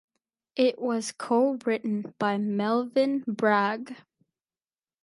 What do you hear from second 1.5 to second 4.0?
written by Melvyn Bragg.